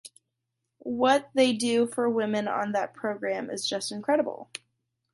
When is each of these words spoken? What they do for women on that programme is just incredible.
What 0.95 1.29
they 1.35 1.53
do 1.53 1.85
for 1.85 2.09
women 2.09 2.47
on 2.47 2.71
that 2.71 2.95
programme 2.95 3.51
is 3.51 3.69
just 3.69 3.91
incredible. 3.91 4.49